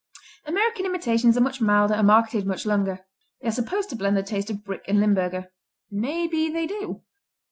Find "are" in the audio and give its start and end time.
1.37-1.41, 3.49-3.51